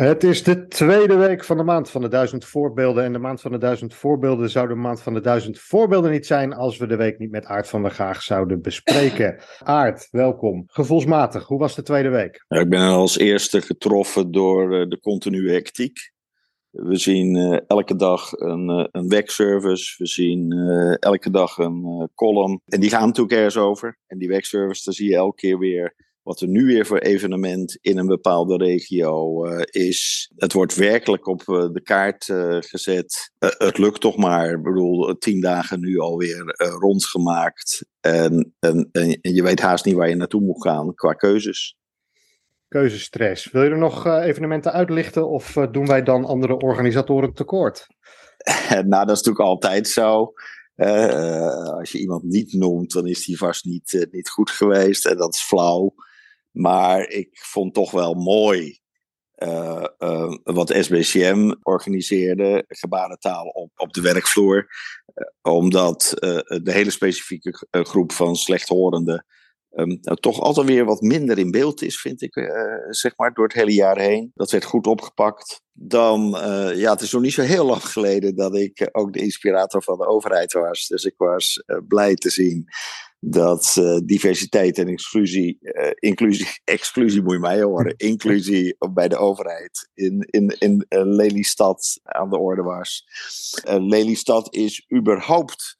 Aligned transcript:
Het 0.00 0.24
is 0.24 0.42
de 0.42 0.66
tweede 0.66 1.14
week 1.14 1.44
van 1.44 1.56
de 1.56 1.62
maand 1.62 1.90
van 1.90 2.00
de 2.00 2.08
duizend 2.08 2.44
voorbeelden. 2.44 3.04
En 3.04 3.12
de 3.12 3.18
maand 3.18 3.40
van 3.40 3.50
de 3.50 3.58
duizend 3.58 3.94
voorbeelden 3.94 4.50
zou 4.50 4.68
de 4.68 4.74
maand 4.74 5.02
van 5.02 5.14
de 5.14 5.20
duizend 5.20 5.58
voorbeelden 5.58 6.10
niet 6.10 6.26
zijn 6.26 6.52
als 6.52 6.76
we 6.76 6.86
de 6.86 6.96
week 6.96 7.18
niet 7.18 7.30
met 7.30 7.44
Aart 7.44 7.68
van 7.68 7.82
der 7.82 7.90
Gaag 7.90 8.22
zouden 8.22 8.62
bespreken. 8.62 9.40
Aart, 9.58 10.08
welkom. 10.10 10.64
Gevoelsmatig, 10.66 11.46
hoe 11.46 11.58
was 11.58 11.74
de 11.74 11.82
tweede 11.82 12.08
week? 12.08 12.44
Ja, 12.48 12.60
ik 12.60 12.68
ben 12.68 12.80
als 12.80 13.18
eerste 13.18 13.60
getroffen 13.60 14.30
door 14.30 14.80
uh, 14.80 14.88
de 14.88 15.00
continue 15.00 15.52
hectiek. 15.52 16.12
We 16.70 16.96
zien 16.96 17.36
uh, 17.36 17.58
elke 17.66 17.96
dag 17.96 18.32
een, 18.32 18.70
uh, 18.70 18.84
een 18.90 19.08
webservice, 19.08 19.94
we 19.98 20.06
zien 20.06 20.52
elke 21.00 21.30
dag 21.30 21.58
een 21.58 22.10
column. 22.14 22.60
En 22.66 22.80
die 22.80 22.90
gaan 22.90 23.06
natuurlijk 23.06 23.36
ergens 23.36 23.56
over. 23.56 23.98
En 24.06 24.18
die 24.18 24.28
webservice, 24.28 24.82
daar 24.84 24.94
zie 24.94 25.08
je 25.08 25.16
elke 25.16 25.36
keer 25.36 25.58
weer 25.58 25.94
wat 26.22 26.40
er 26.40 26.48
nu 26.48 26.66
weer 26.66 26.86
voor 26.86 26.98
evenement 26.98 27.78
in 27.80 27.98
een 27.98 28.06
bepaalde 28.06 28.56
regio 28.56 29.46
uh, 29.46 29.60
is. 29.64 30.30
Het 30.36 30.52
wordt 30.52 30.74
werkelijk 30.74 31.26
op 31.26 31.42
uh, 31.46 31.72
de 31.72 31.82
kaart 31.82 32.28
uh, 32.28 32.56
gezet. 32.60 33.32
het 33.38 33.78
lukt 33.78 34.00
toch 34.00 34.16
maar. 34.16 34.50
Ik 34.50 34.62
bedoel, 34.62 35.18
tien 35.18 35.40
dagen 35.40 35.80
nu 35.80 35.98
alweer 35.98 36.54
rondgemaakt. 36.78 37.86
En, 38.00 38.54
en, 38.58 38.88
en, 38.92 39.18
je 39.20 39.42
weet 39.42 39.60
haast 39.60 39.84
niet 39.84 39.94
waar 39.94 40.08
je 40.08 40.14
naartoe 40.14 40.40
moet 40.40 40.62
gaan 40.62 40.94
qua 40.94 41.12
keuzes. 41.12 41.76
Keuzestress. 42.68 43.50
Wil 43.50 43.62
je 43.62 43.70
er 43.70 43.78
nog 43.78 44.06
evenementen 44.06 44.72
uitlichten 44.72 45.28
of 45.28 45.52
doen 45.70 45.86
wij 45.86 46.02
dan 46.02 46.24
andere 46.24 46.56
organisatoren 46.56 47.32
tekort? 47.32 47.86
nou, 48.68 49.06
dat 49.06 49.16
is 49.16 49.22
natuurlijk 49.22 49.40
altijd 49.40 49.88
zo. 49.88 50.32
als 51.78 51.92
je 51.92 51.98
iemand 51.98 52.22
niet 52.22 52.52
noemt, 52.52 52.92
dan 52.92 53.06
is 53.06 53.24
die 53.24 53.36
vast 53.36 53.64
niet, 53.64 54.08
niet 54.10 54.28
goed 54.28 54.50
geweest. 54.50 55.06
En 55.06 55.16
dat 55.16 55.34
is 55.34 55.40
flauw. 55.40 55.94
Maar 56.50 57.08
ik 57.08 57.28
vond 57.32 57.74
toch 57.74 57.90
wel 57.90 58.14
mooi 58.14 58.80
uh, 59.42 59.84
uh, 59.98 60.36
wat 60.42 60.74
SBCM 60.80 61.54
organiseerde, 61.62 62.64
gebarentaal 62.68 63.46
op, 63.46 63.70
op 63.76 63.92
de 63.92 64.00
werkvloer. 64.00 64.66
Uh, 65.14 65.54
omdat 65.54 66.12
de 66.62 66.72
hele 66.72 66.90
specifieke 66.90 67.66
groep 67.70 68.12
van 68.12 68.36
slechthorenden 68.36 69.26
um, 69.70 70.00
toch 70.00 70.40
altijd 70.40 70.66
weer 70.66 70.84
wat 70.84 71.00
minder 71.00 71.38
in 71.38 71.50
beeld 71.50 71.82
is, 71.82 72.00
vind 72.00 72.22
ik, 72.22 72.34
zeg 72.90 73.16
maar, 73.16 73.32
door 73.34 73.44
het 73.44 73.54
hele 73.54 73.74
jaar 73.74 73.98
heen. 73.98 74.30
Dat 74.34 74.50
werd 74.50 74.64
goed 74.64 74.86
opgepakt. 74.86 75.62
Dan, 75.72 76.20
ja, 76.74 76.90
het 76.90 77.00
is 77.00 77.12
nog 77.12 77.22
niet 77.22 77.32
zo 77.32 77.42
heel 77.42 77.64
lang 77.64 77.84
geleden 77.84 78.36
dat 78.36 78.56
ik 78.56 78.88
ook 78.92 79.12
de 79.12 79.20
inspirator 79.20 79.82
van 79.82 79.98
de 79.98 80.06
overheid 80.06 80.52
was. 80.52 80.86
Dus 80.86 81.04
ik 81.04 81.14
was 81.16 81.64
blij 81.88 82.14
te 82.14 82.30
zien 82.30 82.68
dat 83.20 83.76
uh, 83.78 83.98
diversiteit 84.04 84.78
en 84.78 84.88
exclusie, 84.88 85.58
uh, 85.60 85.90
inclusie, 85.94 86.46
exclusie 86.64 87.22
moet 87.22 87.32
je 87.32 87.38
mij 87.38 87.62
horen, 87.62 87.94
inclusie 88.12 88.76
bij 88.92 89.08
de 89.08 89.16
overheid 89.16 89.88
in, 89.94 90.26
in, 90.30 90.56
in 90.58 90.86
uh, 90.88 91.00
Lelystad 91.04 92.00
aan 92.02 92.30
de 92.30 92.38
orde 92.38 92.62
was. 92.62 93.04
Lelystad 93.64 94.54
is 94.54 94.86
überhaupt 94.96 95.78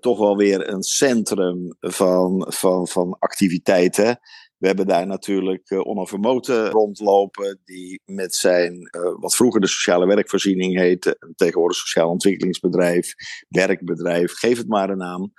toch 0.00 0.18
wel 0.18 0.36
weer 0.36 0.68
een 0.68 0.82
centrum 0.82 1.76
van, 1.80 2.46
van, 2.48 2.88
van 2.88 3.16
activiteiten. 3.18 4.18
We 4.58 4.66
hebben 4.66 4.86
daar 4.86 5.06
natuurlijk 5.06 5.70
uh, 5.70 6.68
rondlopen, 6.70 7.60
die 7.64 8.00
met 8.04 8.34
zijn, 8.34 8.74
uh, 8.74 9.14
wat 9.20 9.36
vroeger 9.36 9.60
de 9.60 9.66
sociale 9.66 10.06
werkvoorziening 10.06 10.78
heette, 10.78 11.32
tegenwoordig 11.34 11.76
sociaal 11.76 12.10
ontwikkelingsbedrijf, 12.10 13.14
werkbedrijf, 13.48 14.32
geef 14.32 14.58
het 14.58 14.68
maar 14.68 14.90
een 14.90 14.98
naam, 14.98 15.32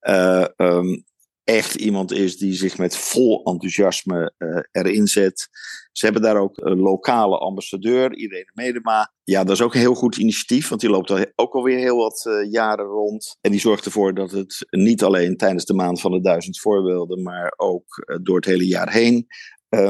uh, 0.00 0.46
um, 0.56 1.04
echt 1.44 1.74
iemand 1.74 2.12
is 2.12 2.36
die 2.36 2.52
zich 2.52 2.78
met 2.78 2.96
vol 2.96 3.44
enthousiasme 3.44 4.32
uh, 4.38 4.58
erin 4.70 5.06
zet. 5.06 5.48
Ze 5.92 6.04
hebben 6.04 6.22
daar 6.22 6.36
ook 6.36 6.56
een 6.56 6.78
lokale 6.78 7.38
ambassadeur, 7.38 8.14
Irene 8.14 8.50
Medema. 8.54 9.12
Ja, 9.24 9.44
dat 9.44 9.54
is 9.54 9.62
ook 9.62 9.74
een 9.74 9.80
heel 9.80 9.94
goed 9.94 10.16
initiatief, 10.16 10.68
want 10.68 10.80
die 10.80 10.90
loopt 10.90 11.10
al 11.10 11.24
ook 11.34 11.54
alweer 11.54 11.78
heel 11.78 11.96
wat 11.96 12.24
uh, 12.28 12.50
jaren 12.50 12.84
rond. 12.84 13.36
En 13.40 13.50
die 13.50 13.60
zorgt 13.60 13.84
ervoor 13.84 14.14
dat 14.14 14.30
het 14.30 14.66
niet 14.70 15.02
alleen 15.02 15.36
tijdens 15.36 15.64
de 15.64 15.74
maand 15.74 16.00
van 16.00 16.10
de 16.10 16.20
duizend 16.20 16.60
voorbeelden, 16.60 17.22
maar 17.22 17.52
ook 17.56 17.84
uh, 17.86 18.16
door 18.22 18.36
het 18.36 18.44
hele 18.44 18.66
jaar 18.66 18.92
heen 18.92 19.26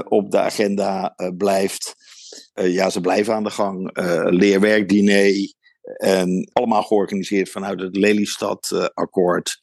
op 0.09 0.31
de 0.31 0.39
agenda 0.39 1.15
blijft. 1.37 1.95
ja, 2.55 2.91
ze 2.91 3.01
blijven 3.01 3.35
aan 3.35 3.45
de 3.45 3.51
gang. 3.51 3.91
leerwerkdiner. 4.31 5.55
En 5.97 6.51
allemaal 6.53 6.83
georganiseerd 6.83 7.51
vanuit 7.51 7.81
het 7.81 7.97
Lelystad-akkoord. 7.97 9.63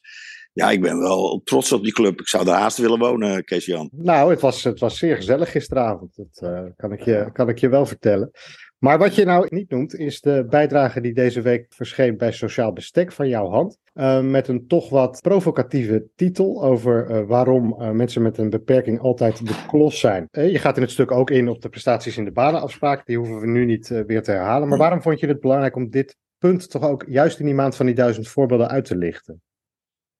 Ja, 0.54 0.70
ik 0.70 0.80
ben 0.80 0.98
wel 0.98 1.40
trots 1.44 1.72
op 1.72 1.82
die 1.82 1.92
club. 1.92 2.20
Ik 2.20 2.28
zou 2.28 2.44
daar 2.44 2.60
haast 2.60 2.78
willen 2.78 2.98
wonen, 2.98 3.44
Kees-Jan. 3.44 3.90
Nou, 3.92 4.30
het 4.30 4.40
was, 4.40 4.64
het 4.64 4.80
was 4.80 4.98
zeer 4.98 5.16
gezellig 5.16 5.50
gisteravond. 5.50 6.16
Dat 6.16 6.50
uh, 6.50 6.60
kan, 6.76 6.92
ik 6.92 7.02
je, 7.02 7.30
kan 7.32 7.48
ik 7.48 7.58
je 7.58 7.68
wel 7.68 7.86
vertellen. 7.86 8.30
Maar 8.78 8.98
wat 8.98 9.14
je 9.14 9.24
nou 9.24 9.46
niet 9.50 9.70
noemt, 9.70 9.94
is 9.94 10.20
de 10.20 10.46
bijdrage 10.48 11.00
die 11.00 11.14
deze 11.14 11.40
week 11.40 11.66
verscheen 11.68 12.16
bij 12.16 12.32
Sociaal 12.32 12.72
Bestek 12.72 13.12
van 13.12 13.28
jouw 13.28 13.50
hand. 13.50 13.78
Uh, 13.94 14.20
met 14.20 14.48
een 14.48 14.66
toch 14.66 14.88
wat 14.88 15.20
provocatieve 15.20 16.06
titel 16.16 16.62
over 16.62 17.26
waarom 17.26 17.96
mensen 17.96 18.22
met 18.22 18.38
een 18.38 18.50
beperking 18.50 19.00
altijd 19.00 19.46
de 19.46 19.64
klos 19.66 20.00
zijn. 20.00 20.28
je 20.30 20.58
gaat 20.58 20.76
in 20.76 20.82
het 20.82 20.90
stuk 20.90 21.10
ook 21.10 21.30
in 21.30 21.48
op 21.48 21.62
de 21.62 21.68
prestaties 21.68 22.16
in 22.16 22.24
de 22.24 22.32
banenafspraak. 22.32 23.06
Die 23.06 23.16
hoeven 23.16 23.40
we 23.40 23.46
nu 23.46 23.64
niet 23.64 23.88
weer 24.06 24.22
te 24.22 24.30
herhalen. 24.30 24.68
Maar 24.68 24.78
waarom 24.78 25.02
vond 25.02 25.20
je 25.20 25.26
het 25.26 25.40
belangrijk 25.40 25.76
om 25.76 25.90
dit 25.90 26.16
punt 26.38 26.70
toch 26.70 26.82
ook 26.82 27.04
juist 27.08 27.38
in 27.38 27.44
die 27.44 27.54
maand 27.54 27.76
van 27.76 27.86
die 27.86 27.94
duizend 27.94 28.28
voorbeelden 28.28 28.68
uit 28.68 28.84
te 28.84 28.96
lichten? 28.96 29.42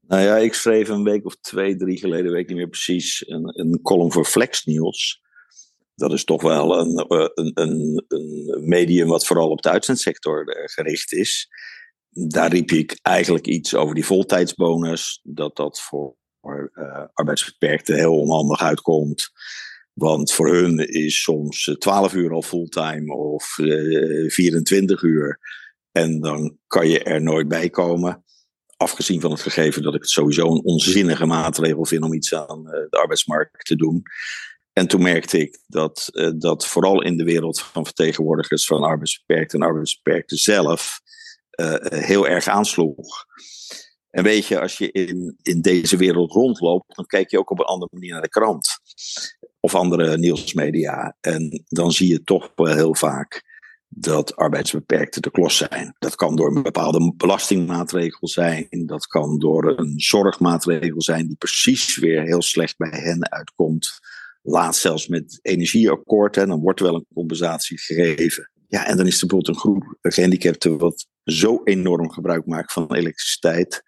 Nou 0.07 0.23
ja, 0.23 0.37
ik 0.37 0.55
schreef 0.55 0.89
een 0.89 1.05
week 1.05 1.27
of 1.27 1.37
twee, 1.37 1.77
drie 1.77 1.99
geleden, 1.99 2.33
weet 2.33 2.41
ik 2.41 2.49
niet 2.49 2.57
meer 2.57 2.69
precies, 2.69 3.29
een, 3.29 3.61
een 3.61 3.83
column 3.83 4.13
voor 4.13 4.25
Flex 4.25 4.65
News. 4.65 5.21
Dat 5.95 6.13
is 6.13 6.25
toch 6.25 6.43
wel 6.43 6.79
een, 6.79 6.97
eh, 6.97 7.29
een, 7.35 7.51
een, 7.55 8.05
een 8.09 8.69
medium 8.69 9.09
wat 9.09 9.27
vooral 9.27 9.51
op 9.51 9.63
de 9.63 9.71
uitzendsector 9.71 10.49
eh, 10.49 10.63
gericht 10.65 11.13
is. 11.13 11.49
Daar 12.09 12.51
riep 12.51 12.71
ik 12.71 12.99
eigenlijk 13.03 13.47
iets 13.47 13.75
over 13.75 13.95
die 13.95 14.07
voltijdsbonus. 14.07 15.21
Dat 15.23 15.57
dat 15.57 15.81
voor 15.81 16.17
uh, 16.43 17.05
arbeidsbeperkten 17.13 17.97
heel 17.97 18.21
onhandig 18.21 18.61
uitkomt. 18.61 19.31
Want 19.93 20.33
voor 20.33 20.55
hun 20.55 20.79
is 20.89 21.23
soms 21.23 21.77
12 21.79 22.15
uur 22.15 22.33
al 22.33 22.43
fulltime 22.43 23.15
of 23.15 23.59
uh, 23.59 24.31
24 24.31 25.03
uur. 25.03 25.39
En 25.93 26.21
dan 26.21 26.59
kan 26.67 26.89
je 26.89 27.03
er 27.03 27.23
nooit 27.23 27.49
bij 27.49 27.71
komen. 27.71 28.25
Afgezien 28.82 29.20
van 29.20 29.31
het 29.31 29.41
gegeven 29.41 29.82
dat 29.82 29.94
ik 29.94 30.00
het 30.00 30.10
sowieso 30.10 30.47
een 30.47 30.65
onzinnige 30.65 31.26
maatregel 31.26 31.84
vind 31.84 32.03
om 32.03 32.12
iets 32.12 32.34
aan 32.34 32.66
eh, 32.66 32.72
de 32.91 32.98
arbeidsmarkt 32.98 33.65
te 33.65 33.76
doen. 33.76 34.03
En 34.72 34.87
toen 34.87 35.03
merkte 35.03 35.38
ik 35.38 35.59
dat 35.66 36.09
uh, 36.12 36.31
dat 36.37 36.66
vooral 36.66 37.03
in 37.03 37.16
de 37.16 37.25
wereld 37.25 37.60
van 37.60 37.84
vertegenwoordigers 37.84 38.66
van 38.66 38.82
arbeidsbeperkten 38.82 39.60
en 39.60 39.66
arbeidsbeperkten 39.66 40.37
zelf 40.37 41.00
uh, 41.60 41.75
heel 41.81 42.28
erg 42.28 42.47
aansloeg. 42.47 43.26
En 44.10 44.22
weet 44.22 44.47
je, 44.47 44.60
als 44.60 44.78
je 44.78 44.92
in, 44.92 45.37
in 45.42 45.60
deze 45.60 45.97
wereld 45.97 46.32
rondloopt, 46.32 46.97
dan 46.97 47.06
kijk 47.06 47.31
je 47.31 47.38
ook 47.38 47.50
op 47.50 47.59
een 47.59 47.65
andere 47.65 47.91
manier 47.92 48.12
naar 48.12 48.22
de 48.22 48.28
krant. 48.28 48.69
Of 49.60 49.75
andere 49.75 50.19
nieuwsmedia. 50.19 51.16
En 51.21 51.65
dan 51.69 51.92
zie 51.92 52.09
je 52.09 52.22
toch 52.22 52.50
heel 52.54 52.94
vaak 52.94 53.52
dat 53.94 54.36
arbeidsbeperkten 54.36 55.22
de 55.22 55.30
klos 55.30 55.56
zijn. 55.56 55.94
Dat 55.98 56.14
kan 56.14 56.36
door 56.36 56.56
een 56.56 56.62
bepaalde 56.62 57.14
belastingmaatregel 57.16 58.28
zijn. 58.28 58.66
Dat 58.70 59.06
kan 59.06 59.38
door 59.38 59.78
een 59.78 60.00
zorgmaatregel 60.00 61.03
zijn 61.03 61.26
die 61.26 61.36
precies 61.36 61.97
weer 61.97 62.22
heel 62.22 62.42
slecht 62.42 62.76
bij 62.76 63.00
hen 63.00 63.30
uitkomt. 63.32 64.00
Laatst 64.42 64.80
zelfs 64.80 65.08
met 65.08 65.38
energieakkoord. 65.42 66.36
En 66.36 66.48
dan 66.48 66.60
wordt 66.60 66.80
wel 66.80 66.94
een 66.94 67.06
compensatie 67.14 67.78
gegeven. 67.78 68.50
Ja, 68.69 68.86
en 68.86 68.97
dan 68.97 69.06
is 69.06 69.20
er 69.20 69.26
bijvoorbeeld 69.26 69.56
een 69.56 69.62
groep 69.62 69.97
gehandicapten 70.00 70.78
wat 70.78 71.06
zo 71.24 71.60
enorm 71.64 72.10
gebruik 72.10 72.47
maakt 72.47 72.72
van 72.72 72.94
elektriciteit. 72.94 73.82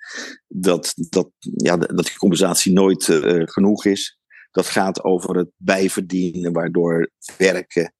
Dat, 0.48 0.94
dat, 0.96 1.30
ja, 1.40 1.76
dat 1.76 2.04
die 2.04 2.16
compensatie 2.16 2.72
nooit 2.72 3.08
uh, 3.08 3.42
genoeg 3.44 3.84
is. 3.84 4.18
Dat 4.50 4.66
gaat 4.66 5.04
over 5.04 5.36
het 5.36 5.50
bijverdienen, 5.56 6.52
waardoor 6.52 7.10
werken 7.38 7.94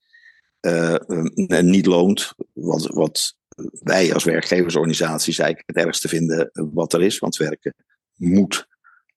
uh, 0.64 1.60
niet 1.62 1.86
loont. 1.86 2.34
Wat, 2.52 2.86
wat 2.86 3.36
wij 3.82 4.14
als 4.14 4.24
werkgeversorganisaties 4.24 5.38
eigenlijk 5.38 5.68
het 5.68 5.86
ergste 5.86 6.08
vinden 6.08 6.50
wat 6.52 6.92
er 6.92 7.02
is. 7.02 7.18
Want 7.18 7.36
werken 7.36 7.74
moet 8.14 8.66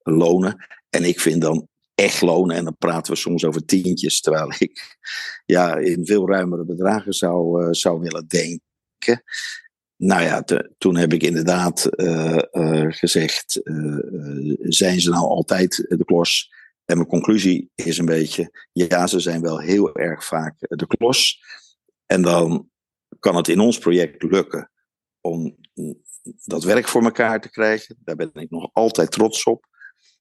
lonen. 0.03 0.65
En 0.89 1.03
ik 1.03 1.19
vind 1.19 1.41
dan 1.41 1.67
echt 1.95 2.21
lonen. 2.21 2.55
En 2.55 2.63
dan 2.63 2.77
praten 2.77 3.13
we 3.13 3.19
soms 3.19 3.45
over 3.45 3.65
tientjes. 3.65 4.21
Terwijl 4.21 4.53
ik 4.57 4.97
ja, 5.45 5.77
in 5.77 6.05
veel 6.05 6.29
ruimere 6.29 6.65
bedragen 6.65 7.13
zou, 7.13 7.63
uh, 7.63 7.67
zou 7.71 7.99
willen 7.99 8.27
denken. 8.27 9.23
Nou 9.95 10.23
ja, 10.23 10.43
toen 10.77 10.95
heb 10.97 11.13
ik 11.13 11.23
inderdaad 11.23 11.89
gezegd: 12.87 13.61
zijn 14.59 15.01
ze 15.01 15.09
nou 15.09 15.25
altijd 15.25 15.85
de 15.87 16.05
klos? 16.05 16.51
En 16.87 16.97
mijn 16.97 17.07
conclusie 17.07 17.71
is 17.75 17.97
een 17.97 18.05
beetje, 18.05 18.67
ja, 18.71 19.07
ze 19.07 19.19
zijn 19.19 19.41
wel 19.41 19.59
heel 19.59 19.95
erg 19.95 20.25
vaak 20.25 20.55
de 20.59 20.87
klos. 20.87 21.43
En 22.05 22.21
dan 22.21 22.69
kan 23.19 23.35
het 23.35 23.47
in 23.47 23.59
ons 23.59 23.77
project 23.77 24.23
lukken 24.23 24.71
om 25.21 25.55
dat 26.43 26.63
werk 26.63 26.87
voor 26.87 27.03
elkaar 27.03 27.41
te 27.41 27.49
krijgen. 27.49 27.97
Daar 27.99 28.15
ben 28.15 28.31
ik 28.33 28.49
nog 28.49 28.69
altijd 28.73 29.11
trots 29.11 29.43
op. 29.43 29.65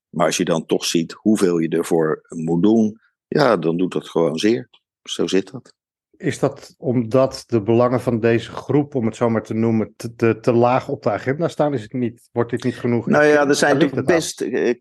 Maar 0.09 0.27
als 0.27 0.37
je 0.37 0.45
dan 0.45 0.67
toch 0.67 0.85
ziet 0.85 1.13
hoeveel 1.13 1.59
je 1.59 1.69
ervoor 1.69 2.27
moet 2.29 2.63
doen, 2.63 3.01
ja, 3.27 3.57
dan 3.57 3.77
doet 3.77 3.93
dat 3.93 4.09
gewoon 4.09 4.39
zeer. 4.39 4.69
Zo 5.03 5.27
zit 5.27 5.51
dat. 5.51 5.75
Is 6.17 6.39
dat 6.39 6.75
omdat 6.79 7.45
de 7.47 7.63
belangen 7.63 8.01
van 8.01 8.21
deze 8.21 8.51
groep, 8.51 8.95
om 8.95 9.07
het 9.07 9.17
zo 9.17 9.31
maar 9.31 9.43
te 9.43 9.55
noemen, 9.55 9.95
te, 9.97 10.15
te, 10.15 10.39
te 10.41 10.53
laag 10.53 10.89
op 10.89 11.03
de 11.03 11.11
agenda 11.11 11.49
staan? 11.49 11.75
Is 11.75 11.83
het 11.83 11.93
niet, 11.93 12.29
wordt 12.33 12.51
dit 12.51 12.65
niet 12.65 12.77
genoeg? 12.79 13.07
Nou 13.07 13.25
ja, 13.25 13.49
er 13.49 13.55
zijn 13.55 13.79
natuurlijk 13.79 14.07
best, 14.07 14.41
eh, 14.41 14.75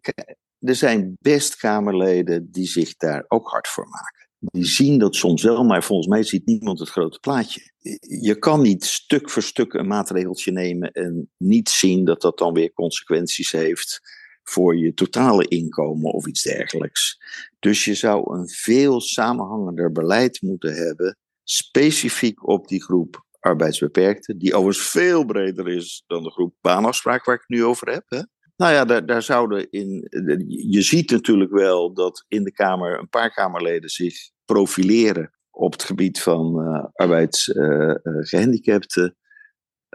er 0.66 0.76
zijn 0.76 1.18
best 1.20 1.56
Kamerleden 1.56 2.52
die 2.52 2.68
zich 2.68 2.96
daar 2.96 3.26
ook 3.28 3.48
hard 3.48 3.68
voor 3.68 3.88
maken. 3.88 4.28
Die 4.40 4.66
zien 4.66 5.00
dat 5.00 5.16
soms 5.16 5.44
wel, 5.44 5.64
maar 5.64 5.84
volgens 5.84 6.08
mij 6.08 6.24
ziet 6.24 6.46
niemand 6.46 6.80
het 6.80 6.90
grote 6.90 7.20
plaatje. 7.20 7.72
Je 8.22 8.40
kan 8.40 8.62
niet 8.62 8.86
stuk 8.86 9.30
voor 9.30 9.44
stuk 9.44 9.74
een 9.74 9.88
maatregeltje 9.88 10.52
nemen 10.52 10.92
en 10.92 11.32
niet 11.38 11.70
zien 11.70 12.06
dat 12.06 12.22
dat 12.22 12.38
dan 12.38 12.54
weer 12.54 12.74
consequenties 12.74 13.52
heeft 13.52 14.02
voor 14.44 14.78
je 14.78 14.94
totale 14.94 15.48
inkomen 15.48 16.14
of 16.14 16.28
iets 16.28 16.44
dergelijks. 16.44 17.18
Dus 17.60 17.86
je 17.86 17.94
zou 17.94 18.38
een 18.38 18.50
veel 18.50 19.02
samenhangender 19.02 19.92
beleid 19.92 20.42
moeten 20.42 20.74
hebben, 20.74 21.18
specifiek 21.44 22.48
op 22.48 22.68
die 22.68 22.84
groep 22.84 23.26
arbeidsbeperkten, 23.40 24.38
die 24.38 24.54
overigens 24.54 24.88
veel 24.88 25.26
breder 25.26 25.68
is 25.68 26.04
dan 26.08 26.24
de 26.24 26.32
groep 26.32 26.56
baanafspraak 26.62 27.26
waar 27.26 27.36
ik 27.36 27.44
het 27.48 27.58
nu 27.58 27.64
over 27.64 27.92
heb. 27.92 28.04
Hè? 28.08 28.22
Nou 28.58 28.74
ja, 28.74 28.86
daar, 29.02 29.22
zouden 29.22 29.70
in. 29.70 30.08
Je 30.70 30.82
ziet 30.82 31.12
natuurlijk 31.12 31.52
wel 31.52 31.94
dat 31.94 32.26
in 32.28 32.44
de 32.44 32.52
Kamer 32.52 33.00
een 33.00 33.10
paar 33.10 33.34
Kamerleden 33.34 33.90
zich 33.90 34.16
profileren 34.46 35.34
op 35.52 35.72
het 35.72 35.84
gebied 35.84 36.22
van 36.22 36.60
uh, 36.60 36.84
arbeidsgehandicapten. 36.94 39.04
Uh, 39.04 39.10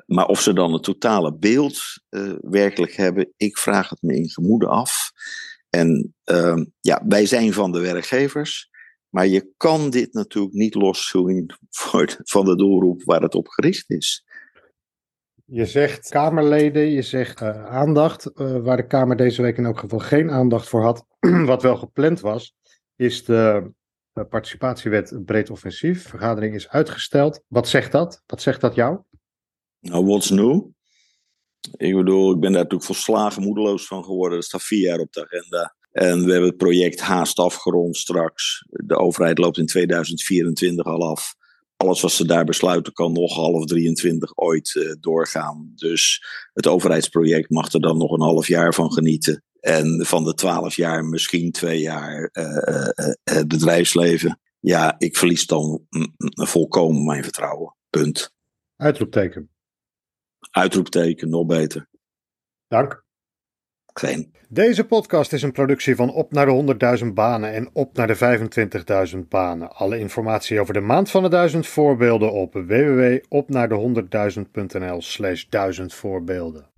maar 0.07 0.27
of 0.27 0.41
ze 0.41 0.53
dan 0.53 0.73
het 0.73 0.83
totale 0.83 1.39
beeld 1.39 1.83
werkelijk 2.41 2.93
hebben, 2.93 3.33
ik 3.37 3.59
vraag 3.59 3.91
het 3.91 4.03
me 4.03 4.17
in 4.17 4.31
gemoede 4.31 4.67
af. 4.67 5.13
En 5.71 6.15
uh, 6.25 6.65
ja, 6.81 7.03
wij 7.09 7.27
zijn 7.27 7.53
van 7.53 7.73
de 7.73 7.81
werkgevers, 7.81 8.71
maar 9.09 9.27
je 9.27 9.53
kan 9.57 9.91
dit 9.91 10.13
natuurlijk 10.13 10.55
niet 10.55 10.75
loszien 10.75 11.55
van 12.23 12.45
de 12.45 12.57
doelgroep 12.57 13.03
waar 13.05 13.23
het 13.23 13.35
op 13.35 13.49
gericht 13.49 13.91
is. 13.91 14.25
Je 15.53 15.67
zegt 15.67 16.09
Kamerleden, 16.09 16.91
je 16.91 17.03
zegt 17.03 17.41
uh, 17.41 17.67
aandacht. 17.67 18.31
Uh, 18.35 18.57
waar 18.57 18.77
de 18.77 18.87
Kamer 18.87 19.17
deze 19.17 19.43
week 19.43 19.57
in 19.57 19.65
elk 19.65 19.79
geval 19.79 19.99
geen 19.99 20.31
aandacht 20.31 20.69
voor 20.69 20.83
had, 20.83 21.07
wat 21.53 21.63
wel 21.63 21.77
gepland 21.77 22.21
was, 22.21 22.55
is 22.97 23.25
de 23.25 23.71
participatiewet 24.29 25.21
breed 25.25 25.51
offensief. 25.51 26.09
Vergadering 26.09 26.55
is 26.55 26.69
uitgesteld. 26.69 27.43
Wat 27.49 27.69
zegt 27.69 27.93
dat? 27.93 28.23
Wat 28.27 28.43
zegt 28.43 28.61
dat 28.61 28.75
jou? 28.75 28.99
Nou, 29.81 30.07
what's 30.07 30.31
new? 30.31 30.67
Ik 31.77 31.95
bedoel, 31.95 32.33
ik 32.33 32.41
ben 32.41 32.53
daar 32.53 32.63
natuurlijk 32.63 32.85
volslagen 32.85 33.43
moedeloos 33.43 33.87
van 33.87 34.05
geworden. 34.05 34.39
Dat 34.39 34.47
staat 34.47 34.63
vier 34.63 34.89
jaar 34.89 34.99
op 34.99 35.13
de 35.13 35.23
agenda. 35.23 35.75
En 35.91 36.25
we 36.25 36.31
hebben 36.31 36.49
het 36.49 36.59
project 36.59 37.01
haast 37.01 37.39
afgerond 37.39 37.97
straks. 37.97 38.65
De 38.69 38.97
overheid 38.97 39.39
loopt 39.39 39.59
in 39.59 39.67
2024 39.67 40.85
al 40.85 41.09
af. 41.09 41.35
Alles 41.81 42.01
wat 42.01 42.13
ze 42.13 42.27
daar 42.27 42.45
besluiten 42.45 42.93
kan 42.93 43.13
nog 43.13 43.35
half 43.35 43.65
23 43.65 44.37
ooit 44.37 44.75
uh, 44.75 44.95
doorgaan. 45.01 45.73
Dus 45.75 46.25
het 46.53 46.67
overheidsproject 46.67 47.51
mag 47.51 47.73
er 47.73 47.81
dan 47.81 47.99
nog 47.99 48.13
een 48.13 48.21
half 48.21 48.49
jaar 48.49 48.75
van 48.75 48.93
genieten. 48.93 49.45
En 49.61 50.07
van 50.07 50.25
de 50.25 50.35
twaalf 50.35 50.75
jaar 50.75 51.05
misschien 51.05 51.53
twee 51.53 51.81
jaar 51.81 52.31
uh, 52.33 52.45
uh, 52.47 53.15
het 53.25 53.49
bedrijfsleven. 53.49 54.41
Ja, 54.59 54.95
ik 54.99 55.17
verlies 55.17 55.47
dan 55.47 55.87
volkomen 56.33 57.05
mijn 57.05 57.23
vertrouwen. 57.23 57.77
Punt. 57.91 58.33
Uitroepteken. 58.77 59.51
Uitroepteken, 60.51 61.29
nog 61.29 61.47
beter. 61.47 61.89
Dank. 62.69 63.05
Deze 64.49 64.85
podcast 64.85 65.33
is 65.33 65.43
een 65.43 65.53
productie 65.53 65.97
van 65.97 66.13
Op 66.13 66.33
naar 66.33 66.47
de 66.47 66.77
100.000 67.05 67.07
banen 67.13 67.53
en 67.53 67.71
Op 67.73 67.97
naar 67.97 68.07
de 68.07 68.47
25.000 69.13 69.19
banen. 69.29 69.73
Alle 69.73 69.99
informatie 69.99 70.61
over 70.61 70.75
de 70.75 70.81
maand 70.81 71.11
van 71.11 71.23
de 71.23 71.29
1000 71.29 71.67
voorbeelden 71.67 72.33
op 72.33 72.55
www.opnaarde100.000.nl 72.55 75.03
slash 75.03 75.45
1000 75.49 75.95
voorbeelden. 75.95 76.70